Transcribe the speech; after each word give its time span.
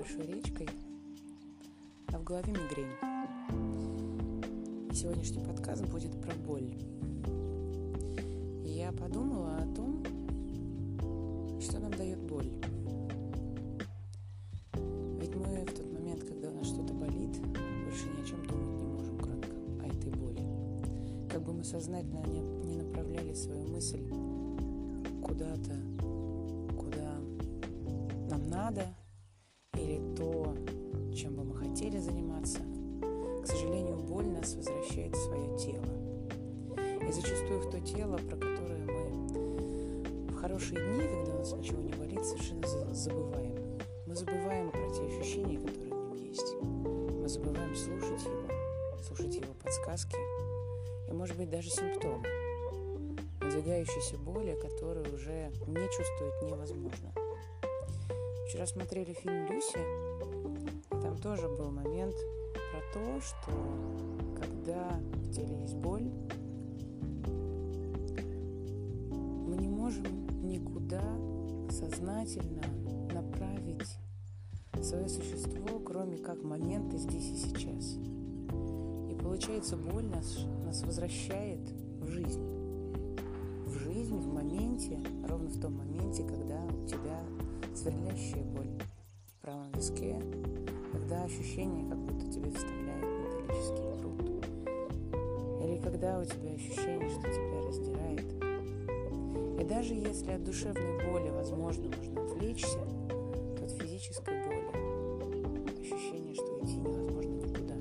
большой 0.00 0.26
речкой, 0.26 0.66
а 2.06 2.18
в 2.18 2.24
голове 2.24 2.52
мигрень. 2.52 2.86
И 4.90 4.94
сегодняшний 4.94 5.44
подкаст 5.44 5.84
будет 5.88 6.18
про 6.22 6.34
боль. 6.36 6.74
Я 8.64 8.92
подумала 8.92 9.58
о 9.58 9.74
том, 9.74 10.02
что 11.60 11.78
нам 11.80 11.90
дает 11.90 12.18
боль. 12.18 12.50
Ведь 15.20 15.34
мы 15.34 15.66
в 15.66 15.74
тот 15.74 15.92
момент, 15.92 16.24
когда 16.24 16.48
у 16.48 16.54
нас 16.54 16.68
что-то 16.68 16.94
болит, 16.94 17.38
больше 17.84 18.06
ни 18.16 18.22
о 18.22 18.24
чем 18.24 18.46
думать 18.46 18.78
не 18.78 18.86
можем, 18.86 19.18
кроме 19.18 19.44
о 19.82 19.86
этой 19.86 20.12
боли. 20.12 21.28
Как 21.28 21.42
бы 21.42 21.52
мы 21.52 21.62
сознательно 21.62 22.24
не 22.64 22.76
направляли 22.78 23.34
свою 23.34 23.66
мысль 23.66 24.08
куда-то, 25.22 25.76
куда 26.74 27.18
нам 28.30 28.48
надо– 28.48 28.86
хотели 31.80 31.98
заниматься, 31.98 32.58
к 33.42 33.46
сожалению, 33.46 33.96
боль 33.96 34.26
нас 34.26 34.54
возвращает 34.54 35.16
в 35.16 35.24
свое 35.24 35.56
тело. 35.56 35.88
И 37.08 37.10
зачастую 37.10 37.60
в 37.60 37.70
то 37.70 37.80
тело, 37.80 38.18
про 38.18 38.36
которое 38.36 38.84
мы 38.84 40.28
в 40.28 40.34
хорошие 40.34 40.78
дни, 40.78 41.00
когда 41.00 41.36
у 41.36 41.38
нас 41.38 41.52
ничего 41.54 41.80
не 41.80 41.94
болит, 41.94 42.22
совершенно 42.22 42.92
забываем. 42.92 43.56
Мы 44.06 44.14
забываем 44.14 44.70
про 44.70 44.90
те 44.90 45.06
ощущения, 45.06 45.58
которые 45.58 45.94
в 45.94 45.96
нем 45.96 46.14
есть. 46.16 46.54
Мы 46.60 47.26
забываем 47.26 47.74
слушать 47.74 48.26
его, 48.26 49.02
слушать 49.02 49.34
его 49.36 49.54
подсказки 49.64 50.18
и, 51.08 51.14
может 51.14 51.38
быть, 51.38 51.48
даже 51.48 51.70
симптомы 51.70 52.26
надвигающейся 53.40 54.18
боли, 54.18 54.54
которую 54.60 55.14
уже 55.14 55.50
не 55.66 55.88
чувствовать 55.96 56.42
невозможно. 56.42 57.14
Вчера 58.48 58.66
смотрели 58.66 59.14
фильм 59.14 59.46
«Люси», 59.46 60.89
там 61.02 61.16
тоже 61.18 61.48
был 61.48 61.70
момент 61.70 62.14
про 62.52 62.80
то, 62.92 63.20
что 63.20 63.52
когда 64.36 65.00
в 65.14 65.30
теле 65.30 65.60
есть 65.62 65.76
боль, 65.76 66.10
мы 69.46 69.56
не 69.56 69.68
можем 69.68 70.04
никуда 70.42 71.02
сознательно 71.70 72.62
направить 73.12 73.96
свое 74.82 75.08
существо, 75.08 75.78
кроме 75.80 76.18
как 76.18 76.42
момента 76.42 76.96
здесь 76.96 77.30
и 77.30 77.36
сейчас. 77.36 77.96
И 79.10 79.16
получается, 79.22 79.76
боль 79.76 80.06
нас, 80.06 80.46
нас 80.64 80.82
возвращает 80.82 81.60
в 82.00 82.06
жизнь. 82.08 82.44
В 83.66 83.72
жизнь, 83.72 84.16
в 84.16 84.26
моменте, 84.32 84.98
ровно 85.28 85.48
в 85.48 85.60
том 85.60 85.76
моменте, 85.76 86.24
когда 86.24 86.62
у 86.64 86.86
тебя 86.86 87.20
сверлящая 87.74 88.44
боль 88.44 88.70
в 89.26 89.42
правом 89.42 89.70
виске, 89.72 90.20
когда 91.10 91.24
ощущение, 91.24 91.88
как 91.88 91.98
будто 91.98 92.32
тебе 92.32 92.50
вставляют 92.52 93.02
металлический 93.02 93.82
пруд. 94.00 94.46
Или 95.60 95.76
когда 95.82 96.20
у 96.20 96.24
тебя 96.24 96.52
ощущение, 96.54 97.10
что 97.10 97.22
тебя 97.22 97.66
раздирает. 97.66 99.60
И 99.60 99.64
даже 99.64 99.94
если 99.94 100.30
от 100.30 100.44
душевной 100.44 101.04
боли, 101.04 101.30
возможно, 101.30 101.90
можно 101.96 102.22
отвлечься, 102.22 102.78
то 103.58 103.64
от 103.64 103.72
физической 103.72 104.40
боли 104.44 104.62
ощущение, 105.80 106.34
что 106.34 106.60
идти 106.62 106.76
невозможно 106.76 107.34
никуда. 107.34 107.74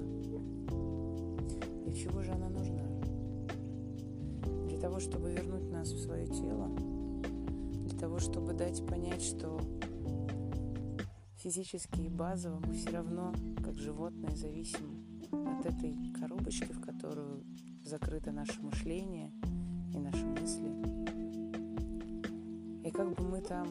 Для 1.86 1.94
чего 1.94 2.24
же 2.24 2.32
она 2.32 2.50
нужна? 2.50 2.84
Для 4.70 4.80
того, 4.80 5.00
чтобы 5.00 5.30
вернуть 5.30 5.70
нас 5.72 5.92
в 5.92 6.02
свое 6.02 6.26
тело, 6.26 6.68
для 7.86 8.00
того, 8.00 8.18
чтобы 8.18 8.54
дать 8.54 8.84
понять, 8.88 9.22
что 9.22 9.62
физически 11.50 12.02
и 12.02 12.10
базово 12.10 12.62
мы 12.64 12.76
все 12.76 12.92
равно, 12.92 13.34
как 13.64 13.76
животные, 13.76 14.36
зависим 14.36 15.04
от 15.32 15.66
этой 15.66 15.96
коробочки, 16.20 16.72
в 16.72 16.80
которую 16.80 17.44
закрыто 17.84 18.32
наше 18.32 18.62
мышление 18.62 19.32
и 19.92 19.98
наши 19.98 20.24
мысли. 20.28 20.70
И 22.88 22.92
как 22.92 23.16
бы 23.16 23.24
мы 23.24 23.42
там 23.42 23.68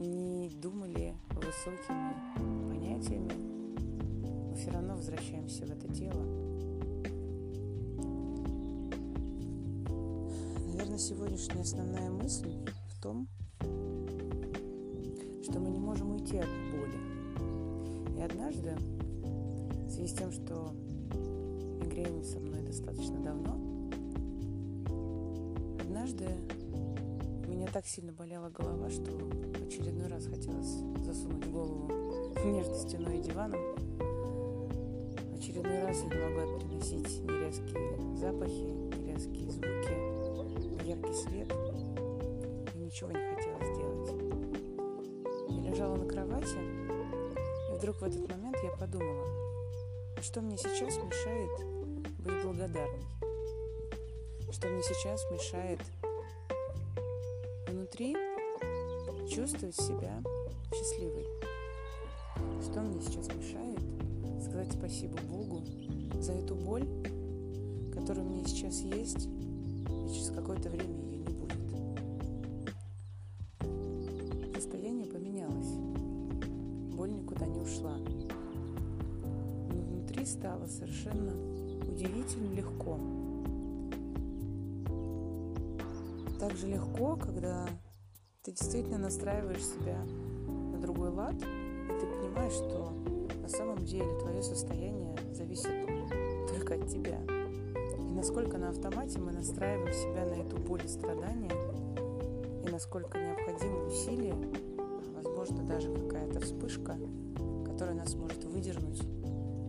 не 0.00 0.50
думали 0.60 1.14
высокими 1.30 2.12
понятиями, 2.68 3.32
мы 4.50 4.54
все 4.54 4.70
равно 4.70 4.94
возвращаемся 4.94 5.64
в 5.64 5.70
это 5.70 5.90
тело. 5.94 6.22
Наверное, 10.66 10.98
сегодняшняя 10.98 11.62
основная 11.62 12.10
мысль 12.10 12.54
в 12.90 13.00
том, 13.00 13.28
что 15.42 15.58
мы 15.58 15.70
не 15.70 15.80
можем 15.80 16.12
уйти 16.12 16.38
от 16.38 16.48
боли. 16.70 16.98
И 18.16 18.22
однажды, 18.22 18.76
в 19.86 19.90
связи 19.90 20.08
с 20.08 20.16
тем, 20.16 20.30
что 20.30 20.72
мигрень 21.80 22.24
со 22.24 22.38
мной 22.38 22.62
достаточно 22.62 23.18
давно, 23.18 23.56
однажды 25.80 26.26
у 27.46 27.50
меня 27.50 27.66
так 27.72 27.86
сильно 27.86 28.12
болела 28.12 28.50
голова, 28.50 28.88
что 28.88 29.10
в 29.10 29.66
очередной 29.66 30.06
раз 30.08 30.26
хотелось 30.26 30.82
засунуть 31.04 31.50
голову 31.50 31.90
между 32.44 32.74
стеной 32.74 33.18
и 33.18 33.22
диваном. 33.22 33.60
В 35.30 35.38
очередной 35.38 35.84
раз 35.84 36.02
я 36.02 36.08
не 36.08 36.24
могла 36.24 36.58
переносить 36.58 37.20
ни 37.24 37.44
резкие 37.44 38.16
запахи, 38.16 38.70
ни 38.96 39.12
резкие 39.12 39.50
звуки, 39.50 40.88
яркий 40.88 41.14
свет. 41.14 41.52
И 42.74 42.78
ничего 42.78 43.10
не 43.10 43.34
хотелось 43.34 43.76
делать 43.76 44.21
лежала 45.72 45.96
на 45.96 46.06
кровати, 46.06 46.58
и 47.70 47.74
вдруг 47.78 47.96
в 47.96 48.04
этот 48.04 48.28
момент 48.28 48.58
я 48.62 48.70
подумала, 48.72 49.24
а 50.18 50.20
что 50.22 50.42
мне 50.42 50.58
сейчас 50.58 50.98
мешает 50.98 51.48
быть 52.18 52.42
благодарной? 52.44 53.06
Что 54.52 54.68
мне 54.68 54.82
сейчас 54.82 55.24
мешает 55.30 55.80
внутри 57.66 58.14
чувствовать 59.34 59.74
себя 59.74 60.22
счастливой? 60.74 61.26
Что 62.62 62.80
мне 62.82 63.00
сейчас 63.00 63.28
мешает 63.28 63.78
сказать 64.42 64.72
спасибо 64.72 65.16
Богу 65.22 65.62
за 66.20 66.32
эту 66.32 66.54
боль, 66.54 66.86
которая 67.94 68.26
у 68.26 68.28
меня 68.28 68.44
сейчас 68.44 68.80
есть, 68.80 69.26
и 69.26 70.12
через 70.12 70.28
какое-то 70.32 70.68
время 70.68 71.00
ее 71.00 71.16
не 71.16 71.32
будет? 71.32 71.56
Состояние. 74.54 75.11
Боль 77.02 77.14
никуда 77.14 77.46
не 77.46 77.58
ушла. 77.58 77.96
Но 77.96 79.80
внутри 79.80 80.24
стало 80.24 80.68
совершенно 80.68 81.32
удивительно 81.90 82.54
легко. 82.54 82.96
Так 86.38 86.56
же 86.56 86.68
легко, 86.68 87.16
когда 87.16 87.66
ты 88.44 88.52
действительно 88.52 88.98
настраиваешь 88.98 89.64
себя 89.64 89.98
на 90.46 90.78
другой 90.78 91.08
лад, 91.08 91.34
и 91.34 92.00
ты 92.00 92.06
понимаешь, 92.06 92.52
что 92.52 92.92
на 93.42 93.48
самом 93.48 93.78
деле 93.78 94.20
твое 94.20 94.44
состояние 94.44 95.16
зависит 95.32 95.72
только 96.48 96.76
от 96.76 96.86
тебя. 96.86 97.18
И 97.98 98.12
насколько 98.12 98.58
на 98.58 98.68
автомате 98.68 99.18
мы 99.18 99.32
настраиваем 99.32 99.92
себя 99.92 100.24
на 100.24 100.40
эту 100.40 100.56
боль 100.56 100.84
и 100.84 100.88
страдания, 100.88 101.50
и 102.64 102.70
насколько 102.70 103.18
необходимы 103.18 103.88
усилия, 103.88 104.36
возможно, 105.42 105.66
даже 105.66 105.92
какая-то 105.92 106.38
вспышка, 106.38 106.96
которая 107.66 107.96
нас 107.96 108.14
может 108.14 108.44
выдернуть 108.44 109.02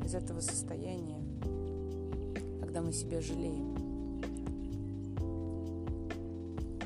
из 0.06 0.14
этого 0.14 0.40
состояния, 0.40 1.20
когда 2.62 2.84
мы 2.84 2.94
себя 2.94 3.20
жалеем. 3.22 3.76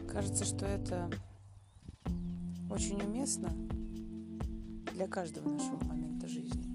Кажется, 0.08 0.46
что 0.46 0.66
это 0.66 1.10
очень 2.72 3.02
уместно 3.02 3.50
для 4.94 5.08
каждого 5.10 5.50
нашего 5.50 5.84
момента 5.84 6.26
жизни. 6.30 6.74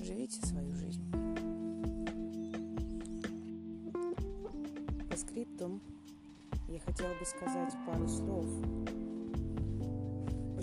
Живите 0.00 0.40
свою 0.46 0.72
жизнь. 0.76 1.02
По 5.10 5.16
скриптум 5.16 5.80
я 6.68 6.78
хотела 6.78 7.08
бы 7.08 7.26
сказать 7.26 7.74
пару 7.84 8.06
слов, 8.06 8.46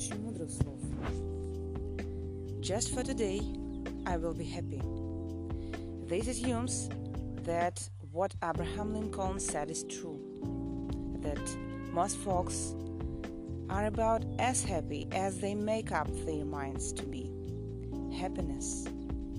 очень 0.00 0.20
мудрых 0.20 0.50
слов. 0.50 0.80
Just 2.60 2.94
for 2.94 3.02
today, 3.02 3.40
I 4.06 4.16
will 4.16 4.34
be 4.34 4.44
happy. 4.44 4.82
This 6.06 6.28
assumes 6.28 6.88
that 7.44 7.88
what 8.12 8.34
Abraham 8.42 8.92
Lincoln 8.94 9.38
said 9.38 9.70
is 9.70 9.84
true. 9.84 10.18
That 11.22 11.40
most 11.92 12.16
folks 12.18 12.74
are 13.68 13.86
about 13.86 14.24
as 14.38 14.62
happy 14.62 15.08
as 15.12 15.38
they 15.38 15.54
make 15.54 15.92
up 15.92 16.08
their 16.24 16.44
minds 16.44 16.92
to 16.92 17.02
be. 17.04 17.30
Happiness 18.16 18.86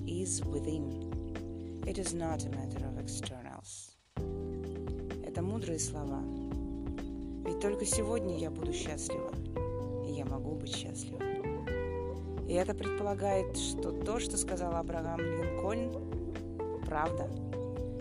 is 0.06 0.42
within. 0.44 1.82
It 1.86 1.98
is 1.98 2.14
not 2.14 2.44
a 2.44 2.50
matter 2.50 2.84
of 2.86 2.98
externals. 2.98 3.94
Это 5.26 5.42
мудрые 5.42 5.78
слова. 5.78 6.22
Ведь 7.46 7.60
только 7.60 7.86
сегодня 7.86 8.36
я 8.38 8.50
буду 8.50 8.72
счастлива, 8.72 9.32
и 9.56 9.61
Я 10.23 10.31
могу 10.31 10.55
быть 10.55 10.75
счастлива. 10.75 11.21
И 12.47 12.53
это 12.53 12.73
предполагает, 12.73 13.55
что 13.57 13.91
то, 13.91 14.19
что 14.19 14.37
сказал 14.37 14.75
Абрахам 14.75 15.19
Линкольн, 15.19 15.91
правда, 16.85 17.29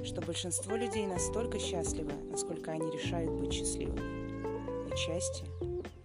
что 0.04 0.20
большинство 0.20 0.74
людей 0.74 1.06
настолько 1.06 1.58
счастливы, 1.58 2.12
насколько 2.30 2.72
они 2.72 2.90
решают 2.90 3.30
быть 3.30 3.52
счастливыми. 3.52 4.84
Ведь 4.84 4.98
счастье 4.98 5.46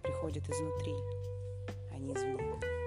приходит 0.02 0.48
изнутри, 0.48 0.94
а 1.92 1.98
не 1.98 2.14
извне. 2.14 2.77